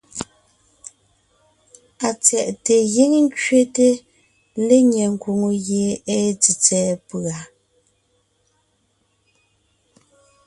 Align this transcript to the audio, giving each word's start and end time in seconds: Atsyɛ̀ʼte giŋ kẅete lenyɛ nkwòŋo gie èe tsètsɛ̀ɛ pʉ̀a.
Atsyɛ̀ʼte 2.07 2.75
giŋ 2.93 3.13
kẅete 3.39 3.87
lenyɛ 4.67 5.03
nkwòŋo 5.13 5.49
gie 5.65 5.87
èe 6.13 6.27
tsètsɛ̀ɛ 6.41 6.91
pʉ̀a. 7.07 7.37